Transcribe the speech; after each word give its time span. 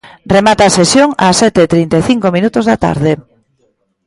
Remata 0.35 0.63
a 0.65 0.75
sesión 0.79 1.09
ás 1.27 1.35
sete 1.41 1.59
e 1.65 1.71
trinta 1.73 1.95
e 2.01 2.03
cinco 2.09 2.27
minutos 2.35 2.63
da 2.69 2.75
tarde. 2.85 3.11